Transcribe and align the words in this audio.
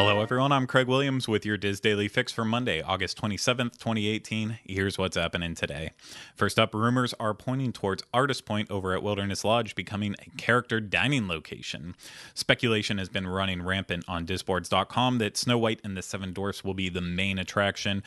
Hello, 0.00 0.20
everyone. 0.20 0.52
I'm 0.52 0.68
Craig 0.68 0.86
Williams 0.86 1.26
with 1.26 1.44
your 1.44 1.56
DIS 1.56 1.80
Daily 1.80 2.06
Fix 2.06 2.30
for 2.30 2.44
Monday, 2.44 2.80
August 2.80 3.20
27th, 3.20 3.78
2018. 3.78 4.60
Here's 4.64 4.96
what's 4.96 5.16
happening 5.16 5.56
today. 5.56 5.90
First 6.36 6.56
up, 6.56 6.72
rumors 6.72 7.14
are 7.18 7.34
pointing 7.34 7.72
towards 7.72 8.04
Artist 8.14 8.46
Point 8.46 8.70
over 8.70 8.94
at 8.94 9.02
Wilderness 9.02 9.42
Lodge 9.42 9.74
becoming 9.74 10.14
a 10.24 10.30
character 10.36 10.80
dining 10.80 11.26
location. 11.26 11.96
Speculation 12.32 12.98
has 12.98 13.08
been 13.08 13.26
running 13.26 13.60
rampant 13.60 14.04
on 14.06 14.24
Disboards.com 14.24 15.18
that 15.18 15.36
Snow 15.36 15.58
White 15.58 15.80
and 15.82 15.96
the 15.96 16.02
Seven 16.02 16.32
Dwarfs 16.32 16.62
will 16.62 16.74
be 16.74 16.88
the 16.88 17.00
main 17.00 17.36
attraction 17.36 18.04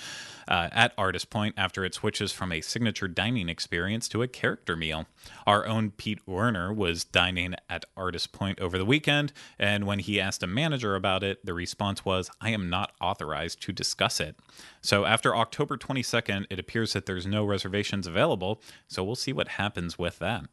uh, 0.48 0.70
at 0.72 0.94
Artist 0.98 1.30
Point 1.30 1.56
after 1.58 1.84
it 1.84 1.94
switches 1.94 2.32
from 2.32 2.54
a 2.54 2.62
signature 2.62 3.10
dining 3.10 3.50
experience 3.50 4.08
to 4.08 4.22
a 4.22 4.30
character 4.30 4.78
meal. 4.78 5.08
Our 5.46 5.66
own 5.66 5.92
Pete 5.92 6.26
Werner 6.26 6.72
was 6.72 7.04
dining 7.04 7.56
at 7.70 7.84
Artist 7.98 8.32
Point 8.32 8.62
over 8.62 8.78
the 8.78 8.86
weekend, 8.86 9.34
and 9.60 9.86
when 9.86 10.00
he 10.00 10.22
asked 10.22 10.42
a 10.42 10.48
manager 10.48 10.96
about 10.96 11.22
it, 11.22 11.46
the 11.46 11.54
response 11.54 11.81
response 11.82 12.06
was, 12.06 12.30
I 12.40 12.52
am 12.52 12.70
not 12.70 12.92
authorized 13.02 13.60
to 13.64 13.72
discuss 13.72 14.20
it. 14.20 14.36
So 14.82 15.06
after 15.06 15.36
October 15.36 15.78
22nd, 15.78 16.46
it 16.52 16.60
appears 16.60 16.94
that 16.94 17.08
there's 17.08 17.26
no 17.26 17.44
reservations 17.44 18.06
available, 18.06 18.62
so 18.88 19.04
we'll 19.04 19.16
see 19.16 19.34
what 19.34 19.48
happens 19.48 19.98
with 19.98 20.20
that. 20.20 20.46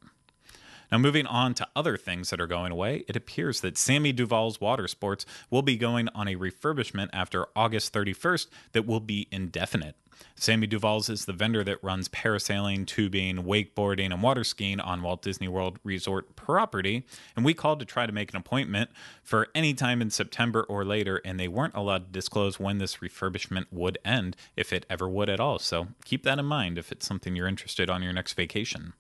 Now, 0.90 0.98
moving 0.98 1.26
on 1.26 1.54
to 1.54 1.68
other 1.76 1.96
things 1.96 2.30
that 2.30 2.40
are 2.40 2.46
going 2.46 2.72
away, 2.72 3.04
it 3.08 3.16
appears 3.16 3.60
that 3.60 3.76
Sammy 3.76 4.12
Duvall's 4.12 4.60
Water 4.60 4.88
Sports 4.88 5.26
will 5.50 5.62
be 5.62 5.76
going 5.76 6.08
on 6.14 6.28
a 6.28 6.36
refurbishment 6.36 7.10
after 7.12 7.46
August 7.54 7.92
31st 7.92 8.46
that 8.72 8.86
will 8.86 9.00
be 9.00 9.28
indefinite. 9.30 9.96
Sammy 10.34 10.66
Duvall's 10.66 11.08
is 11.08 11.24
the 11.24 11.32
vendor 11.32 11.64
that 11.64 11.82
runs 11.82 12.08
parasailing, 12.08 12.86
tubing, 12.86 13.44
wakeboarding, 13.44 14.12
and 14.12 14.22
water 14.22 14.44
skiing 14.44 14.80
on 14.80 15.02
Walt 15.02 15.22
Disney 15.22 15.48
World 15.48 15.78
Resort 15.84 16.36
property. 16.36 17.04
And 17.36 17.44
we 17.44 17.54
called 17.54 17.80
to 17.80 17.84
try 17.84 18.06
to 18.06 18.12
make 18.12 18.30
an 18.30 18.36
appointment 18.36 18.90
for 19.22 19.48
any 19.54 19.74
time 19.74 20.00
in 20.00 20.10
September 20.10 20.62
or 20.64 20.84
later, 20.84 21.20
and 21.24 21.38
they 21.38 21.48
weren't 21.48 21.74
allowed 21.74 22.06
to 22.06 22.12
disclose 22.12 22.58
when 22.58 22.78
this 22.78 22.96
refurbishment 22.96 23.66
would 23.70 23.98
end, 24.04 24.36
if 24.56 24.72
it 24.72 24.86
ever 24.88 25.08
would 25.08 25.28
at 25.28 25.40
all. 25.40 25.58
So 25.58 25.88
keep 26.04 26.22
that 26.24 26.38
in 26.38 26.46
mind 26.46 26.78
if 26.78 26.92
it's 26.92 27.06
something 27.06 27.36
you're 27.36 27.48
interested 27.48 27.90
on 27.90 28.02
your 28.02 28.12
next 28.12 28.34
vacation. 28.34 28.94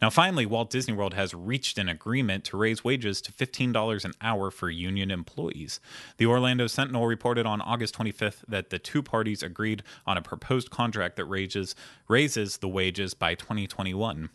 Now, 0.00 0.10
finally, 0.10 0.46
Walt 0.46 0.70
Disney 0.70 0.94
World 0.94 1.14
has 1.14 1.34
reached 1.34 1.76
an 1.76 1.88
agreement 1.88 2.44
to 2.44 2.56
raise 2.56 2.84
wages 2.84 3.20
to 3.22 3.32
$15 3.32 4.04
an 4.04 4.12
hour 4.20 4.50
for 4.50 4.70
union 4.70 5.10
employees. 5.10 5.80
The 6.18 6.26
Orlando 6.26 6.68
Sentinel 6.68 7.06
reported 7.06 7.46
on 7.46 7.60
August 7.60 7.98
25th 7.98 8.44
that 8.46 8.70
the 8.70 8.78
two 8.78 9.02
parties 9.02 9.42
agreed 9.42 9.82
on 10.06 10.16
a 10.16 10.22
proposed 10.22 10.70
contract 10.70 11.16
that 11.16 11.24
raises, 11.24 11.74
raises 12.06 12.58
the 12.58 12.68
wages 12.68 13.14
by 13.14 13.34
2021. 13.34 14.30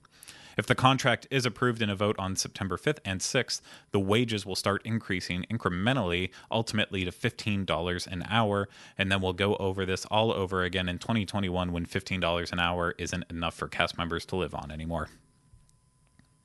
If 0.58 0.68
the 0.68 0.76
contract 0.76 1.28
is 1.32 1.46
approved 1.46 1.82
in 1.82 1.90
a 1.90 1.96
vote 1.96 2.16
on 2.20 2.36
September 2.36 2.78
5th 2.78 3.00
and 3.06 3.22
6th, 3.22 3.62
the 3.92 4.00
wages 4.00 4.46
will 4.46 4.56
start 4.56 4.82
increasing 4.86 5.46
incrementally, 5.50 6.30
ultimately 6.52 7.06
to 7.06 7.12
$15 7.12 8.08
an 8.08 8.24
hour. 8.30 8.70
And 8.98 9.12
then 9.12 9.22
we'll 9.22 9.34
go 9.34 9.56
over 9.56 9.86
this 9.86 10.06
all 10.06 10.32
over 10.32 10.64
again 10.64 10.90
in 10.90 11.00
2021 11.00 11.72
when 11.72 11.86
$15 11.86 12.52
an 12.52 12.60
hour 12.60 12.94
isn't 12.98 13.26
enough 13.30 13.56
for 13.56 13.68
cast 13.68 13.98
members 13.98 14.26
to 14.26 14.36
live 14.36 14.54
on 14.54 14.70
anymore. 14.70 15.10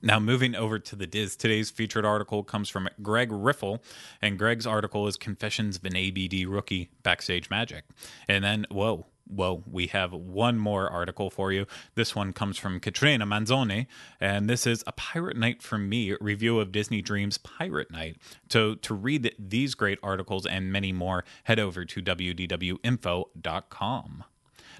Now, 0.00 0.20
moving 0.20 0.54
over 0.54 0.78
to 0.78 0.94
the 0.94 1.08
DIS, 1.08 1.34
today's 1.34 1.70
featured 1.70 2.04
article 2.04 2.44
comes 2.44 2.68
from 2.68 2.88
Greg 3.02 3.30
Riffle, 3.32 3.82
and 4.22 4.38
Greg's 4.38 4.66
article 4.66 5.08
is 5.08 5.16
Confessions 5.16 5.76
of 5.76 5.84
an 5.84 5.96
ABD 5.96 6.46
Rookie 6.46 6.90
Backstage 7.02 7.50
Magic. 7.50 7.84
And 8.28 8.44
then, 8.44 8.64
whoa, 8.70 9.06
whoa, 9.26 9.64
we 9.68 9.88
have 9.88 10.12
one 10.12 10.56
more 10.56 10.88
article 10.88 11.30
for 11.30 11.50
you. 11.50 11.66
This 11.96 12.14
one 12.14 12.32
comes 12.32 12.58
from 12.58 12.78
Katrina 12.78 13.26
Manzoni, 13.26 13.88
and 14.20 14.48
this 14.48 14.68
is 14.68 14.84
a 14.86 14.92
Pirate 14.92 15.36
Night 15.36 15.62
for 15.62 15.78
Me 15.78 16.14
review 16.20 16.60
of 16.60 16.70
Disney 16.70 17.02
Dreams 17.02 17.36
Pirate 17.38 17.90
Night. 17.90 18.18
So, 18.48 18.76
to 18.76 18.94
read 18.94 19.34
these 19.36 19.74
great 19.74 19.98
articles 20.00 20.46
and 20.46 20.72
many 20.72 20.92
more, 20.92 21.24
head 21.44 21.58
over 21.58 21.84
to 21.84 22.00
wdwinfo.com. 22.02 22.84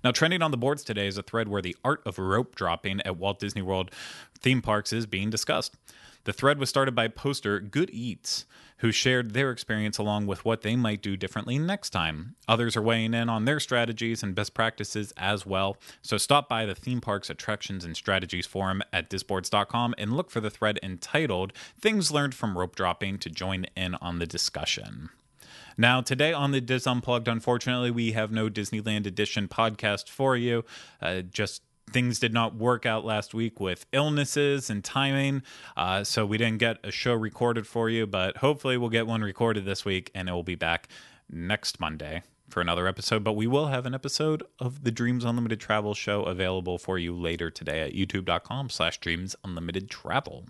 Now, 0.05 0.11
trending 0.11 0.43
on 0.43 0.51
the 0.51 0.57
boards 0.57 0.85
today 0.85 1.07
is 1.07 1.19
a 1.19 1.23
thread 1.23 1.49
where 1.49 1.63
the 1.63 1.77
art 1.85 2.03
of 2.07 2.19
rope 2.19 2.55
dropping 2.55 3.01
at 3.03 3.17
Walt 3.17 3.39
Disney 3.39 3.63
World 3.63 3.91
theme 4.39 4.63
parks 4.63 4.93
is 4.93 5.07
being 5.07 5.31
discussed. 5.31 5.75
The 6.25 6.33
thread 6.33 6.59
was 6.59 6.69
started 6.69 6.95
by 6.95 7.09
poster 7.09 7.59
Good 7.59 7.91
Eats, 7.91 8.45
who 8.79 8.93
shared 8.93 9.33
their 9.33 9.51
experience 9.51 9.99
along 9.99 10.27
with 10.27 10.45
what 10.45 10.63
they 10.63 10.77
might 10.77 11.03
do 11.03 11.17
differently 11.17 11.59
next 11.59 11.91
time. 11.91 12.35
Others 12.47 12.77
are 12.77 12.83
weighing 12.83 13.15
in 13.15 13.29
on 13.29 13.45
their 13.45 13.59
strategies 13.59 14.23
and 14.23 14.35
best 14.35 14.55
practices 14.55 15.13
as 15.17 15.47
well. 15.47 15.79
So 16.03 16.19
stop 16.19 16.49
by 16.49 16.67
the 16.67 16.75
Theme 16.75 17.01
Parks 17.01 17.31
Attractions 17.31 17.85
and 17.85 17.97
Strategies 17.97 18.47
forum 18.47 18.83
at 18.93 19.11
disboards.com 19.11 19.95
and 19.97 20.17
look 20.17 20.31
for 20.31 20.41
the 20.41 20.51
thread 20.51 20.79
entitled 20.83 21.53
Things 21.81 22.11
Learned 22.11 22.35
from 22.35 22.59
Rope 22.59 22.77
Dropping 22.77 23.19
to 23.19 23.31
join 23.31 23.67
in 23.77 23.95
on 23.97 24.19
the 24.19 24.27
discussion. 24.27 25.11
Now, 25.81 26.01
today 26.01 26.33
on 26.33 26.51
the 26.51 26.61
Dis 26.61 26.89
Unplugged, 26.89 27.29
unfortunately, 27.29 27.93
we 27.93 28.11
have 28.11 28.33
no 28.33 28.51
Disneyland 28.51 29.07
Edition 29.07 29.47
podcast 29.47 30.09
for 30.09 30.37
you. 30.37 30.65
Uh, 31.01 31.21
just 31.21 31.63
things 31.93 32.19
did 32.19 32.35
not 32.35 32.57
work 32.57 32.85
out 32.85 33.05
last 33.05 33.33
week 33.33 33.61
with 33.61 33.87
illnesses 33.93 34.71
and 34.71 34.83
timing. 34.83 35.41
Uh, 35.77 36.03
so 36.03 36.27
we 36.27 36.37
didn't 36.37 36.59
get 36.59 36.79
a 36.83 36.91
show 36.91 37.15
recorded 37.15 37.65
for 37.65 37.89
you, 37.89 38.09
but 38.09 38.39
hopefully 38.39 38.77
we'll 38.77 38.91
get 38.91 39.07
one 39.07 39.23
recorded 39.23 39.65
this 39.65 39.85
week 39.85 40.11
and 40.17 40.29
it 40.29 40.33
will 40.33 40.43
be 40.43 40.57
back 40.57 40.89
next 41.31 41.79
Monday 41.79 42.25
for 42.49 42.61
another 42.61 42.89
episode. 42.89 43.23
But 43.23 43.35
we 43.35 43.47
will 43.47 43.69
have 43.69 43.87
an 43.87 43.95
episode 43.95 44.43
of 44.59 44.83
the 44.83 44.91
Dreams 44.91 45.25
Unlimited 45.25 45.61
Travel 45.61 45.95
show 45.95 46.25
available 46.25 46.79
for 46.79 46.99
you 46.99 47.15
later 47.15 47.53
today 47.53 47.83
at 47.83 47.93
youtube.com 47.93 48.69
slash 48.71 48.99
dreams 48.99 49.37
unlimited 49.45 49.89
travel. 49.89 50.47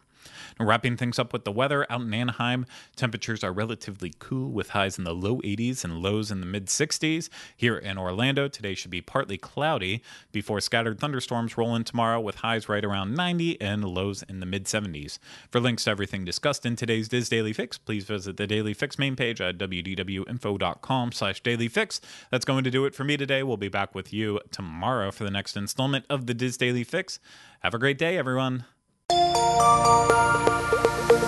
Wrapping 0.59 0.97
things 0.97 1.19
up 1.19 1.33
with 1.33 1.45
the 1.45 1.53
weather 1.53 1.87
out 1.91 2.03
in 2.03 2.15
Anaheim, 2.15 2.67
temperatures 2.97 3.45
are 3.45 3.53
relatively 3.53 4.13
cool 4.19 4.51
with 4.51 4.71
highs 4.71 4.99
in 4.99 5.05
the 5.05 5.15
low 5.15 5.37
80s 5.39 5.85
and 5.85 5.99
lows 5.99 6.31
in 6.31 6.41
the 6.41 6.47
mid 6.47 6.67
60s. 6.67 7.29
Here 7.57 7.77
in 7.77 7.99
Orlando, 7.99 8.49
today 8.49 8.75
should 8.75 8.91
be 8.91 9.01
partly 9.01 9.39
cloudy 9.39 10.03
before 10.33 10.61
scattered 10.61 10.99
thunderstorms 10.99 11.57
roll 11.57 11.75
in 11.75 11.85
tomorrow 11.85 12.21
with 12.21 12.37
highs 12.37 12.69
right 12.69 12.85
around 12.85 13.15
90 13.15 13.61
and 13.61 13.85
lows 13.85 14.23
in 14.23 14.41
the 14.41 14.47
mid 14.47 14.65
70s. 14.65 15.19
For 15.51 15.61
links 15.61 15.85
to 15.85 15.91
everything 15.91 16.25
discussed 16.25 16.67
in 16.67 16.77
today's 16.77 17.09
DIS 17.09 17.29
Daily 17.29 17.53
Fix, 17.53 17.79
please 17.79 18.05
visit 18.05 18.37
the 18.37 18.47
Daily 18.47 18.75
Fix 18.75 18.99
main 18.99 19.17
page 19.17 19.41
at 19.41 19.59
wdwinfo.com 19.59 21.13
slash 21.13 21.43
dailyfix. 21.43 22.01
That's 22.31 22.45
going 22.45 22.65
to 22.65 22.71
do 22.71 22.85
it 22.85 22.95
for 22.95 23.05
me 23.05 23.17
today. 23.17 23.43
We'll 23.43 23.57
be 23.57 23.69
back 23.69 23.95
with 23.95 24.13
you 24.13 24.41
tomorrow 24.51 25.11
for 25.11 25.25
the 25.25 25.31
next 25.31 25.57
installment 25.57 26.05
of 26.09 26.27
the 26.27 26.35
DIS 26.35 26.57
Daily 26.57 26.85
Fix. 26.85 27.21
Have 27.61 27.75
a 27.75 27.79
great 27.79 27.99
day, 27.99 28.17
everyone. 28.17 28.65
Música 30.49 31.28